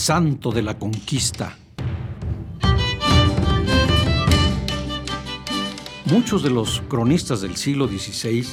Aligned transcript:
Santo 0.00 0.50
de 0.50 0.62
la 0.62 0.78
conquista. 0.78 1.58
Muchos 6.06 6.42
de 6.42 6.48
los 6.48 6.82
cronistas 6.88 7.42
del 7.42 7.56
siglo 7.56 7.86
XVI 7.86 8.46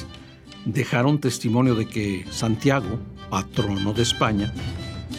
dejaron 0.66 1.18
testimonio 1.18 1.74
de 1.74 1.88
que 1.88 2.26
Santiago, 2.30 3.00
patrono 3.30 3.94
de 3.94 4.02
España, 4.02 4.52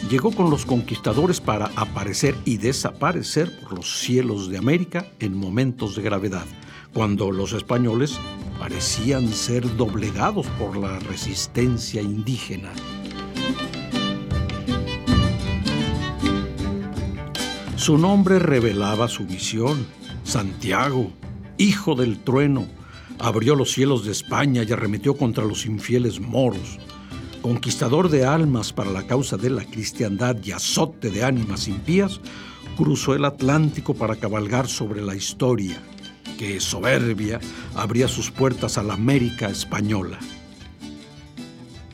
llegó 0.08 0.30
con 0.30 0.50
los 0.50 0.64
conquistadores 0.64 1.40
para 1.40 1.66
aparecer 1.74 2.36
y 2.44 2.58
desaparecer 2.58 3.58
por 3.58 3.72
los 3.72 3.98
cielos 3.98 4.48
de 4.48 4.58
América 4.58 5.06
en 5.18 5.36
momentos 5.36 5.96
de 5.96 6.02
gravedad, 6.02 6.46
cuando 6.94 7.32
los 7.32 7.52
españoles 7.54 8.20
parecían 8.56 9.26
ser 9.32 9.76
doblegados 9.76 10.46
por 10.60 10.76
la 10.76 11.00
resistencia 11.00 12.00
indígena. 12.00 12.70
Su 17.80 17.96
nombre 17.96 18.38
revelaba 18.38 19.08
su 19.08 19.24
visión, 19.24 19.86
Santiago, 20.22 21.10
hijo 21.56 21.94
del 21.94 22.18
trueno, 22.18 22.66
abrió 23.18 23.54
los 23.54 23.72
cielos 23.72 24.04
de 24.04 24.12
España 24.12 24.62
y 24.62 24.70
arremetió 24.70 25.16
contra 25.16 25.46
los 25.46 25.64
infieles 25.64 26.20
moros. 26.20 26.78
Conquistador 27.40 28.10
de 28.10 28.26
almas 28.26 28.74
para 28.74 28.90
la 28.90 29.06
causa 29.06 29.38
de 29.38 29.48
la 29.48 29.64
cristiandad 29.64 30.36
y 30.44 30.52
azote 30.52 31.10
de 31.10 31.24
ánimas 31.24 31.68
impías, 31.68 32.20
cruzó 32.76 33.14
el 33.14 33.24
Atlántico 33.24 33.94
para 33.94 34.16
cabalgar 34.16 34.68
sobre 34.68 35.00
la 35.00 35.14
historia, 35.14 35.78
que 36.38 36.60
soberbia 36.60 37.40
abría 37.74 38.08
sus 38.08 38.30
puertas 38.30 38.76
a 38.76 38.82
la 38.82 38.92
América 38.92 39.48
española. 39.48 40.18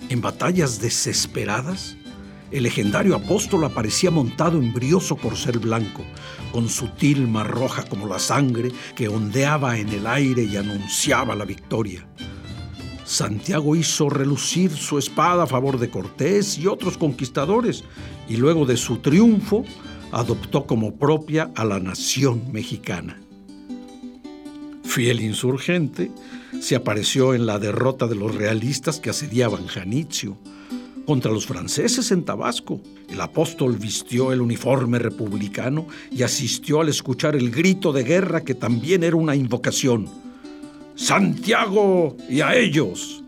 En 0.09 0.21
batallas 0.21 0.81
desesperadas, 0.81 1.96
el 2.51 2.63
legendario 2.63 3.17
apóstol 3.17 3.65
aparecía 3.65 4.11
montado 4.11 4.59
en 4.59 4.73
brioso 4.73 5.17
corcel 5.17 5.59
blanco, 5.59 6.05
con 6.53 6.69
su 6.69 6.89
tilma 6.89 7.45
roja 7.45 7.85
como 7.85 8.07
la 8.07 8.19
sangre 8.19 8.71
que 8.95 9.09
ondeaba 9.09 9.79
en 9.79 9.89
el 9.89 10.07
aire 10.07 10.45
y 10.45 10.57
anunciaba 10.57 11.35
la 11.35 11.45
victoria. 11.45 12.07
Santiago 13.05 13.77
hizo 13.77 14.09
relucir 14.09 14.71
su 14.71 14.99
espada 14.99 15.45
a 15.45 15.47
favor 15.47 15.79
de 15.79 15.91
Cortés 15.91 16.59
y 16.59 16.67
otros 16.67 16.99
conquistadores, 16.99 17.85
y 18.29 18.37
luego 18.37 18.67
de 18.67 18.77
su 18.77 18.99
triunfo 18.99 19.65
adoptó 20.11 20.67
como 20.67 20.97
propia 20.97 21.53
a 21.55 21.65
la 21.65 21.79
nación 21.79 22.51
mexicana. 22.53 23.21
Fiel 24.83 25.21
insurgente, 25.21 26.11
se 26.61 26.75
apareció 26.75 27.35
en 27.35 27.47
la 27.47 27.59
derrota 27.59 28.07
de 28.07 28.15
los 28.15 28.35
realistas 28.35 28.99
que 28.99 29.11
asediaban 29.11 29.67
Janitzio, 29.67 30.39
contra 31.07 31.31
los 31.31 31.47
franceses 31.47 32.11
en 32.11 32.25
Tabasco. 32.25 32.81
El 33.09 33.21
apóstol 33.21 33.77
vistió 33.77 34.33
el 34.33 34.43
uniforme 34.43 34.99
republicano 34.99 35.87
y 36.11 36.25
asistió 36.25 36.81
al 36.81 36.89
escuchar 36.89 37.37
el 37.37 37.51
grito 37.51 37.93
de 37.93 38.03
guerra 38.03 38.43
que 38.43 38.55
también 38.55 39.05
era 39.05 39.17
una 39.17 39.37
invocación. 39.37 40.09
Santiago 40.97 42.17
y 42.29 42.41
a 42.41 42.57
ellos. 42.57 43.23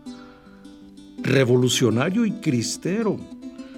Revolucionario 1.23 2.25
y 2.25 2.31
cristero. 2.33 3.17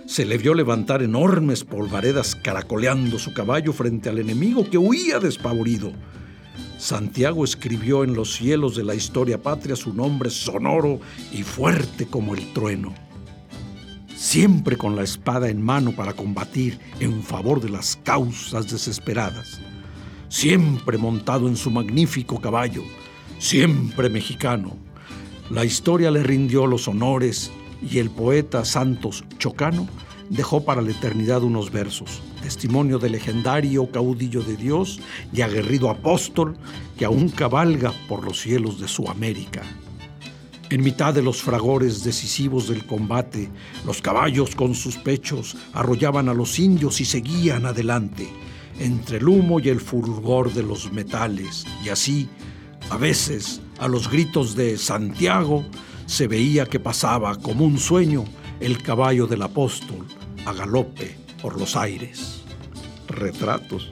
Se 0.08 0.26
le 0.26 0.38
vio 0.38 0.54
levantar 0.54 1.04
enormes 1.04 1.64
polvaredas 1.64 2.36
caracoleando 2.36 3.20
su 3.20 3.34
caballo 3.34 3.72
frente 3.72 4.10
al 4.10 4.20
enemigo 4.20 4.70
que 4.70 4.78
huía 4.78 5.20
despavorido. 5.20 5.94
Santiago 6.80 7.46
escribió 7.46 8.04
en 8.04 8.16
los 8.16 8.34
cielos 8.34 8.76
de 8.76 8.84
la 8.84 8.96
historia 8.96 9.42
patria 9.42 9.76
su 9.76 9.94
nombre 9.94 10.32
sonoro 10.32 11.00
y 11.32 11.44
fuerte 11.44 12.08
como 12.08 12.34
el 12.34 12.52
trueno 12.54 12.94
siempre 14.22 14.78
con 14.78 14.96
la 14.96 15.02
espada 15.02 15.50
en 15.50 15.64
mano 15.64 15.94
para 15.94 16.14
combatir 16.14 16.78
en 17.00 17.24
favor 17.24 17.60
de 17.60 17.70
las 17.70 17.96
causas 18.04 18.70
desesperadas, 18.70 19.60
siempre 20.30 21.00
montado 21.00 21.48
en 21.48 21.58
su 21.58 21.72
magnífico 21.72 22.40
caballo, 22.40 22.84
siempre 23.40 24.12
mexicano. 24.12 24.78
La 25.50 25.66
historia 25.66 26.12
le 26.12 26.22
rindió 26.22 26.68
los 26.68 26.88
honores 26.88 27.52
y 27.82 27.98
el 27.98 28.12
poeta 28.12 28.64
Santos 28.64 29.24
Chocano 29.40 29.88
dejó 30.30 30.66
para 30.66 30.84
la 30.84 30.92
eternidad 30.92 31.42
unos 31.42 31.72
versos, 31.72 32.22
testimonio 32.44 33.00
del 33.00 33.14
legendario 33.14 33.90
caudillo 33.90 34.44
de 34.44 34.56
Dios 34.56 35.00
y 35.34 35.42
aguerrido 35.42 35.90
apóstol 35.90 36.58
que 36.96 37.06
aún 37.06 37.30
cabalga 37.30 37.92
por 38.08 38.24
los 38.24 38.40
cielos 38.40 38.80
de 38.80 38.88
su 38.88 39.10
América. 39.10 39.64
En 40.72 40.84
mitad 40.84 41.14
de 41.14 41.22
los 41.22 41.42
fragores 41.42 42.02
decisivos 42.02 42.70
del 42.70 42.86
combate, 42.86 43.50
los 43.86 44.02
caballos 44.02 44.56
con 44.56 44.74
sus 44.74 44.96
pechos 44.96 45.58
arrollaban 45.74 46.30
a 46.30 46.34
los 46.34 46.60
indios 46.60 47.02
y 47.02 47.06
seguían 47.06 47.66
adelante, 47.66 48.30
entre 48.80 49.18
el 49.18 49.28
humo 49.28 49.60
y 49.60 49.68
el 49.68 49.82
fulgor 49.82 50.54
de 50.54 50.64
los 50.64 50.90
metales. 50.94 51.66
Y 51.84 51.90
así, 51.90 52.30
a 52.90 52.96
veces, 52.96 53.60
a 53.80 53.90
los 53.90 54.10
gritos 54.10 54.56
de 54.56 54.78
Santiago, 54.78 55.66
se 56.06 56.28
veía 56.28 56.66
que 56.66 56.80
pasaba 56.80 57.36
como 57.36 57.66
un 57.66 57.78
sueño 57.78 58.24
el 58.62 58.82
caballo 58.82 59.28
del 59.28 59.42
apóstol 59.42 60.08
a 60.46 60.54
galope 60.54 61.18
por 61.42 61.60
los 61.60 61.76
aires. 61.76 62.44
Retratos 63.10 63.92